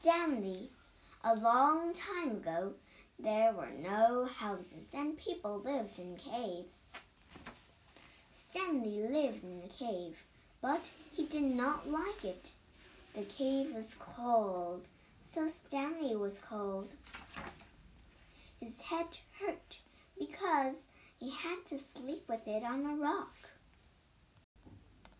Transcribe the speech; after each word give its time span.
Stanley. 0.00 0.70
A 1.24 1.34
long 1.34 1.92
time 1.92 2.30
ago, 2.30 2.74
there 3.18 3.52
were 3.52 3.72
no 3.76 4.26
houses 4.26 4.94
and 4.94 5.18
people 5.18 5.58
lived 5.58 5.98
in 5.98 6.16
caves. 6.16 6.78
Stanley 8.30 9.02
lived 9.02 9.42
in 9.42 9.60
a 9.64 9.68
cave, 9.68 10.22
but 10.62 10.92
he 11.12 11.24
did 11.24 11.42
not 11.42 11.90
like 11.90 12.24
it. 12.24 12.52
The 13.14 13.22
cave 13.22 13.74
was 13.74 13.96
cold, 13.98 14.86
so 15.20 15.48
Stanley 15.48 16.14
was 16.14 16.38
cold. 16.38 16.94
His 18.60 18.80
head 18.80 19.18
hurt 19.40 19.80
because 20.16 20.86
he 21.18 21.30
had 21.30 21.66
to 21.70 21.78
sleep 21.78 22.22
with 22.28 22.46
it 22.46 22.62
on 22.62 22.86
a 22.86 22.94
rock. 22.94 23.34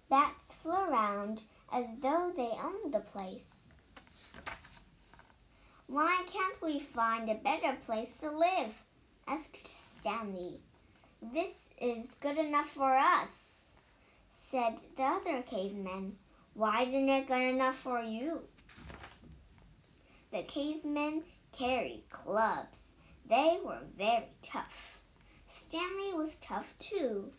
Bats 0.08 0.54
flew 0.54 0.72
around 0.72 1.42
as 1.72 1.86
though 2.00 2.32
they 2.36 2.52
owned 2.62 2.95
the 2.95 3.00
place. 3.00 3.57
Why 5.91 6.22
can't 6.26 6.61
we 6.61 6.79
find 6.81 7.31
a 7.31 7.35
better 7.35 7.75
place 7.81 8.18
to 8.18 8.31
live? 8.31 8.85
asked 9.26 9.67
Stanley. 9.67 10.61
This 11.22 11.71
is 11.81 12.11
good 12.21 12.36
enough 12.36 12.67
for 12.67 12.95
us, 12.95 13.79
said 14.29 14.82
the 14.98 15.04
other 15.04 15.40
cavemen. 15.40 16.17
Why 16.53 16.82
isn't 16.82 17.09
it 17.09 17.26
good 17.26 17.40
enough 17.40 17.75
for 17.75 18.03
you? 18.03 18.43
The 20.31 20.43
cavemen 20.43 21.22
carried 21.53 22.04
clubs. 22.11 22.93
They 23.26 23.59
were 23.64 23.86
very 23.96 24.26
tough. 24.43 25.00
Stanley 25.46 26.12
was 26.12 26.36
tough 26.36 26.75
too. 26.79 27.32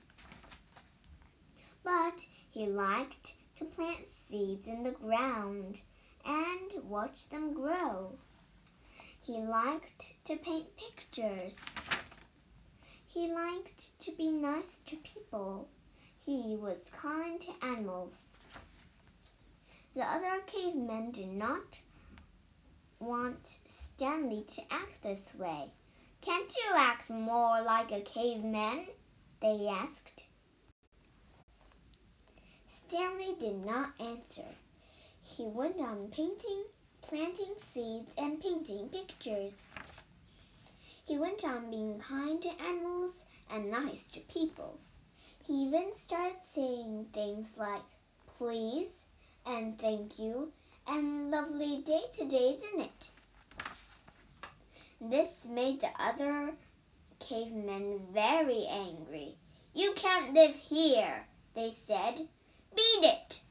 But 1.84 2.26
he 2.50 2.66
liked 2.66 3.36
to 3.58 3.66
plant 3.66 4.08
seeds 4.08 4.68
in 4.68 4.81
the 4.81 4.92
ground 4.92 5.81
and 6.26 6.72
watch 6.84 7.30
them 7.30 7.54
grow. 7.54 8.18
He 9.30 9.38
liked 9.38 10.16
to 10.26 10.38
paint 10.38 10.76
pictures. 10.76 11.64
He 13.06 13.31
liked 13.31 14.00
to 14.00 14.12
be 14.14 14.31
nice 14.31 14.80
to 14.88 14.95
people. 14.95 15.70
He 16.17 16.58
was 16.59 16.80
kind 16.92 17.40
to 17.42 17.52
animals. 17.62 18.38
The 19.94 20.02
other 20.02 20.42
cavemen 20.48 21.12
did 21.12 21.31
not 21.31 21.80
want 23.00 23.59
Stanley 23.68 24.45
to 24.48 24.64
act 24.72 25.03
this 25.03 25.36
way. 25.36 25.73
Can't 26.22 26.52
you 26.52 26.75
act 26.75 27.12
more 27.12 27.62
like 27.62 27.92
a 27.92 28.02
caveman? 28.02 28.88
They 29.44 29.68
asked. 29.68 30.23
Stanley 32.68 33.36
did 33.40 33.64
not 33.64 33.92
answer. 34.00 34.56
He 35.22 35.46
went 35.46 35.80
on 35.80 36.08
painting 36.08 36.64
planting 37.10 37.56
seeds 37.58 38.14
and 38.20 38.40
painting 38.40 38.88
pictures. 38.88 39.70
He 41.08 41.18
went 41.18 41.44
on 41.44 41.72
being 41.72 41.98
kind 41.98 42.40
to 42.44 42.62
animals 42.62 43.26
and 43.52 43.72
nice 43.72 44.06
to 44.14 44.20
people. 44.20 44.78
He 45.44 45.64
even 45.64 45.92
started 45.96 46.38
saying 46.54 47.08
things 47.12 47.50
like 47.58 47.82
please 48.28 49.06
and 49.44 49.76
thank 49.80 50.20
you 50.20 50.52
and 50.88 51.32
lovely 51.32 51.82
day 51.82 52.04
today, 52.16 52.56
isn't 52.60 52.82
it? 52.82 53.10
This 55.02 55.48
made 55.50 55.82
the 55.82 55.90
other 55.98 56.52
cavemen 57.20 58.02
very 58.14 58.68
angry. 58.70 59.34
You 59.74 59.94
can't 59.96 60.36
live 60.36 60.56
here, 60.56 61.26
they 61.56 61.72
said. 61.72 62.28
Beat 62.76 63.04
it! 63.04 63.42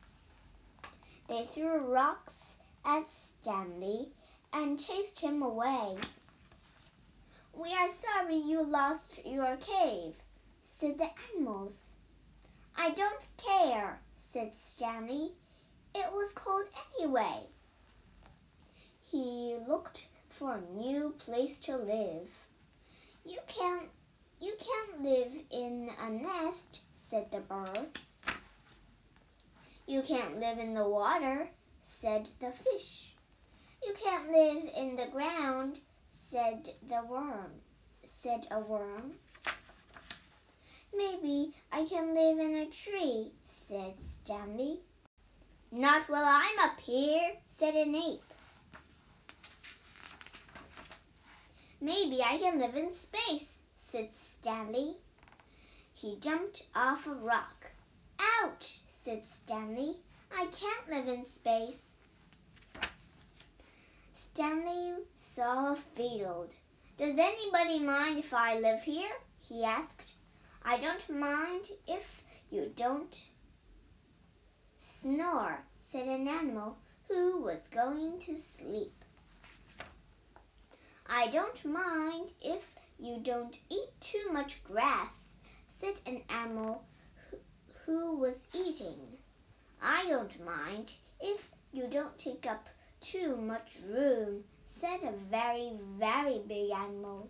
They 1.27 1.45
threw 1.45 1.79
rocks 1.79 2.47
at 2.89 3.11
Stanley 3.11 4.08
and 4.50 4.81
chased 4.81 5.20
him 5.20 5.42
away. 5.42 5.97
We 7.53 7.69
are 7.75 7.89
sorry 7.89 8.36
you 8.36 8.64
lost 8.64 9.20
your 9.27 9.58
cave, 9.58 10.14
said 10.62 10.97
the 10.97 11.11
animals. 11.35 11.92
I 12.79 12.90
don't 12.90 13.24
care, 13.36 14.01
said 14.17 14.52
Stanley. 14.57 15.33
It 15.95 16.11
was 16.12 16.33
cold 16.35 16.64
anyway. 16.98 17.40
He 19.11 19.57
looked 19.68 20.07
for 20.30 20.55
a 20.55 20.74
new 20.74 21.14
place 21.18 21.58
to 21.61 21.77
live. 21.77 22.30
You 23.27 23.39
can't 23.48 23.89
you 24.41 24.55
can't 24.58 25.02
live 25.02 25.33
in 25.51 25.91
a 26.01 26.11
nest, 26.11 26.83
said 26.95 27.30
the 27.33 27.41
birds. 27.41 28.23
You 29.86 30.01
can't 30.02 30.39
live 30.39 30.58
in 30.58 30.74
the 30.74 30.89
water, 30.89 31.51
said 31.88 32.28
the 32.38 32.52
fish. 32.52 33.14
You 33.82 33.94
can't 33.94 34.30
live 34.30 34.70
in 34.76 34.94
the 34.96 35.06
ground, 35.10 35.80
said 36.12 36.68
the 36.86 37.02
worm, 37.08 37.62
said 38.04 38.46
a 38.50 38.60
worm. 38.60 39.12
Maybe 40.94 41.54
I 41.72 41.86
can 41.86 42.14
live 42.14 42.38
in 42.38 42.54
a 42.54 42.66
tree, 42.66 43.32
said 43.46 43.94
Stanley. 43.98 44.80
Not 45.72 46.02
while 46.10 46.24
I'm 46.26 46.58
up 46.60 46.78
here, 46.78 47.32
said 47.46 47.74
an 47.74 47.94
ape. 47.94 48.22
Maybe 51.80 52.22
I 52.22 52.36
can 52.36 52.58
live 52.58 52.76
in 52.76 52.92
space, 52.92 53.48
said 53.78 54.10
Stanley. 54.14 54.96
He 55.94 56.18
jumped 56.20 56.66
off 56.74 57.06
a 57.06 57.12
rock. 57.12 57.72
Ouch, 58.20 58.80
said 58.88 59.24
Stanley. 59.24 59.96
I 60.33 60.46
can't 60.46 60.89
live 60.89 61.08
in 61.08 61.24
space. 61.24 61.89
Stanley 64.12 64.94
saw 65.16 65.72
a 65.72 65.77
field. 65.77 66.55
Does 66.96 67.18
anybody 67.18 67.80
mind 67.80 68.18
if 68.18 68.33
I 68.34 68.58
live 68.58 68.83
here? 68.83 69.11
he 69.38 69.64
asked. 69.64 70.14
I 70.62 70.78
don't 70.78 71.08
mind 71.08 71.68
if 71.86 72.22
you 72.50 72.72
don't 72.74 73.24
snore, 74.78 75.64
said 75.77 76.06
an 76.06 76.27
animal 76.28 76.78
who 77.08 77.40
was 77.42 77.62
going 77.68 78.18
to 78.20 78.36
sleep. 78.36 79.05
I 81.06 81.28
don't 81.28 81.64
mind 81.64 82.33
if 82.42 82.74
you 82.98 83.18
don't 83.22 83.58
eat 83.70 83.90
too 84.00 84.30
much 84.33 84.62
grass, 84.64 85.28
said 85.68 86.00
an 86.05 86.22
animal 86.28 86.84
who, 87.30 87.38
who 87.84 88.17
was 88.17 88.42
eating. 88.52 89.17
Don't 90.08 90.42
mind 90.42 90.95
if 91.20 91.51
you 91.70 91.86
don't 91.86 92.17
take 92.17 92.46
up 92.46 92.70
too 92.98 93.36
much 93.36 93.77
room, 93.86 94.45
said 94.67 95.01
a 95.02 95.13
very, 95.30 95.73
very 95.98 96.41
big 96.48 96.70
animal. 96.70 97.29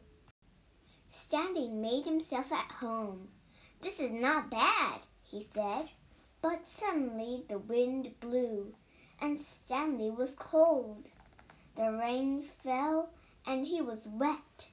Stanley 1.10 1.68
made 1.68 2.04
himself 2.04 2.52
at 2.52 2.70
home. 2.70 3.30
This 3.82 3.98
is 3.98 4.12
not 4.12 4.48
bad, 4.48 5.00
he 5.24 5.44
said. 5.52 5.90
But 6.40 6.68
suddenly 6.68 7.42
the 7.48 7.58
wind 7.58 8.12
blew, 8.20 8.76
and 9.20 9.40
Stanley 9.40 10.10
was 10.12 10.34
cold. 10.38 11.10
The 11.74 11.90
rain 11.90 12.42
fell, 12.42 13.10
and 13.44 13.66
he 13.66 13.80
was 13.80 14.06
wet. 14.06 14.68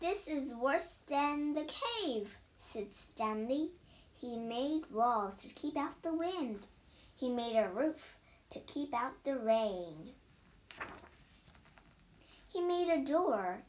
This 0.00 0.26
is 0.26 0.52
worse 0.54 0.98
than 1.06 1.54
the 1.54 1.68
cave, 2.02 2.36
said 2.58 2.92
Stanley. 2.92 3.70
He 4.20 4.36
made 4.36 4.90
walls 4.90 5.36
to 5.42 5.52
keep 5.54 5.76
out 5.76 6.02
the 6.02 6.14
wind. 6.14 6.66
He 7.16 7.28
made 7.28 7.56
a 7.56 7.68
roof 7.68 8.16
to 8.50 8.60
keep 8.60 8.94
out 8.94 9.24
the 9.24 9.36
rain. 9.36 10.12
He 12.48 12.60
made 12.60 12.88
a 12.88 13.04
door, 13.04 13.62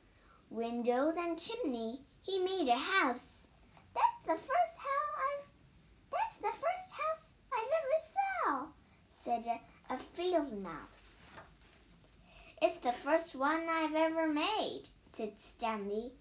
windows 0.50 1.16
and 1.18 1.40
chimney. 1.40 2.02
He 2.22 2.40
made 2.40 2.68
a 2.70 2.78
house. 2.78 3.48
That's 3.94 4.20
the 4.26 4.36
first 4.36 4.78
house 4.78 5.16
I've 5.18 5.46
That's 6.12 6.38
the 6.38 6.52
first 6.52 6.92
house 6.92 7.32
I've 7.52 7.72
ever 7.82 7.98
saw, 8.14 8.66
said 9.10 9.46
a, 9.48 9.94
a 9.94 9.98
field 9.98 10.62
mouse. 10.62 11.30
It's 12.62 12.78
the 12.78 12.92
first 12.92 13.36
one 13.36 13.68
I've 13.70 13.96
ever 13.96 14.28
made, 14.28 14.84
said 15.14 15.40
Stanley. 15.40 16.12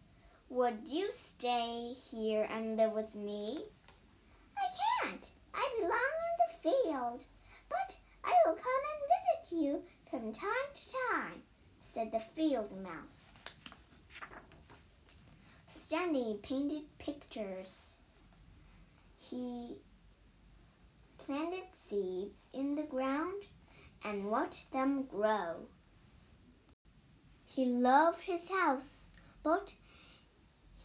Would 0.48 0.88
you 0.88 1.10
stay 1.12 1.92
here 2.10 2.46
and 2.50 2.76
live 2.76 2.92
with 2.92 3.14
me? 3.14 3.64
I 5.54 5.68
belong 5.78 6.14
in 6.28 6.36
the 6.40 6.54
field. 6.62 7.24
But 7.68 7.96
I 8.24 8.34
will 8.46 8.54
come 8.54 8.82
and 8.90 9.02
visit 9.14 9.62
you 9.62 9.82
from 10.10 10.32
time 10.32 10.70
to 10.74 10.92
time, 11.10 11.42
said 11.80 12.10
the 12.12 12.20
field 12.20 12.70
mouse. 12.82 13.34
Stanley 15.68 16.38
painted 16.42 16.84
pictures. 16.98 17.98
He 19.16 19.76
planted 21.18 21.64
seeds 21.74 22.46
in 22.52 22.74
the 22.74 22.82
ground 22.82 23.44
and 24.04 24.30
watched 24.30 24.72
them 24.72 25.04
grow. 25.04 25.68
He 27.46 27.66
loved 27.66 28.22
his 28.22 28.48
house, 28.50 29.06
but 29.42 29.74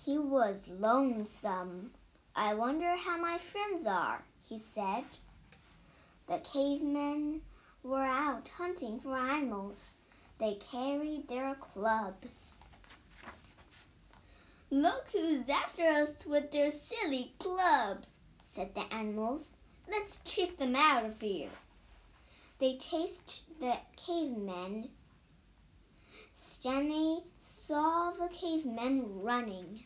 he 0.06 0.18
was 0.18 0.68
lonesome. 0.68 1.92
I 2.42 2.54
wonder 2.54 2.96
how 2.96 3.18
my 3.18 3.38
friends 3.38 3.86
are, 3.86 4.24
he 4.48 4.60
said. 4.60 5.04
The 6.30 6.38
cavemen 6.38 7.42
were 7.84 7.98
out 7.98 8.48
hunting 8.58 9.02
for 9.02 9.18
animals. 9.18 9.92
They 10.40 10.54
carried 10.54 11.28
their 11.28 11.54
clubs. 11.56 12.62
Look 14.72 15.08
who's 15.12 15.50
after 15.50 15.84
us 15.84 16.12
with 16.26 16.50
their 16.54 16.72
silly 16.72 17.34
clubs, 17.40 18.20
said 18.40 18.74
the 18.74 18.86
animals. 18.90 19.52
Let's 19.92 20.22
chase 20.24 20.54
them 20.54 20.78
out 20.78 21.04
of 21.04 21.20
here. 21.20 21.50
They 22.60 22.78
chased 22.78 23.44
the 23.60 23.80
cavemen. 23.98 24.92
Stanley 26.36 27.20
saw 27.42 28.12
the 28.12 28.30
cavemen 28.30 29.22
running. 29.22 29.84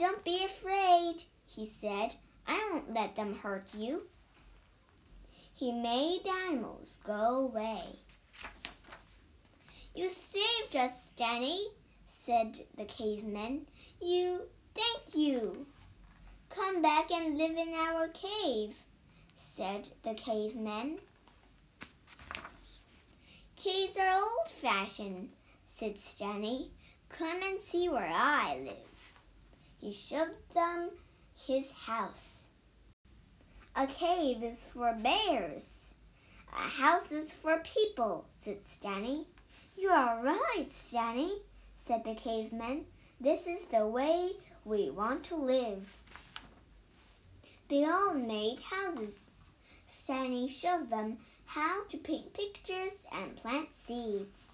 Don't 0.00 0.24
be 0.24 0.42
afraid, 0.42 1.24
he 1.44 1.66
said. 1.66 2.14
I 2.46 2.70
won't 2.72 2.94
let 2.94 3.16
them 3.16 3.34
hurt 3.34 3.66
you. 3.76 4.04
He 5.52 5.72
made 5.72 6.22
the 6.24 6.30
animals 6.30 6.94
go 7.04 7.50
away. 7.52 7.82
You 9.94 10.08
saved 10.08 10.74
us, 10.74 11.10
Danny, 11.18 11.66
said 12.06 12.60
the 12.78 12.86
caveman. 12.86 13.66
You, 14.00 14.44
thank 14.74 15.14
you. 15.14 15.66
Come 16.48 16.80
back 16.80 17.10
and 17.10 17.36
live 17.36 17.58
in 17.58 17.74
our 17.74 18.08
cave, 18.08 18.76
said 19.36 19.90
the 20.02 20.14
caveman. 20.14 21.00
Caves 23.56 23.98
are 23.98 24.14
old 24.14 24.48
fashioned, 24.48 25.28
said 25.66 25.98
Stanley. 25.98 26.70
Come 27.10 27.42
and 27.42 27.60
see 27.60 27.90
where 27.90 28.10
I 28.10 28.60
live. 28.64 28.89
He 29.80 29.92
showed 29.92 30.36
them 30.52 30.90
his 31.34 31.72
house. 31.72 32.48
A 33.74 33.86
cave 33.86 34.42
is 34.42 34.68
for 34.68 34.92
bears. 34.94 35.94
A 36.52 36.68
house 36.68 37.10
is 37.10 37.32
for 37.32 37.62
people, 37.64 38.26
said 38.36 38.66
Stanley. 38.66 39.26
You 39.78 39.88
are 39.88 40.22
right, 40.22 40.66
Stanley, 40.70 41.32
said 41.76 42.04
the 42.04 42.14
caveman. 42.14 42.84
This 43.18 43.46
is 43.46 43.64
the 43.66 43.86
way 43.86 44.32
we 44.66 44.90
want 44.90 45.24
to 45.24 45.36
live. 45.36 45.96
They 47.68 47.84
all 47.84 48.14
made 48.14 48.60
houses. 48.60 49.30
Stanley 49.86 50.48
showed 50.48 50.90
them 50.90 51.18
how 51.46 51.84
to 51.88 51.96
paint 51.96 52.34
pictures 52.34 53.04
and 53.12 53.36
plant 53.36 53.72
seeds. 53.72 54.48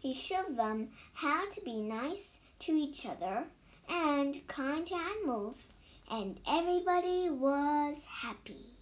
He 0.00 0.14
showed 0.14 0.56
them 0.56 0.88
how 1.14 1.48
to 1.48 1.60
be 1.60 1.80
nice 1.80 2.38
to 2.64 2.72
each 2.72 3.04
other 3.04 3.44
and 3.90 4.46
kind 4.48 4.86
to 4.86 4.94
animals 4.94 5.72
and 6.10 6.40
everybody 6.48 7.28
was 7.28 8.04
happy. 8.06 8.73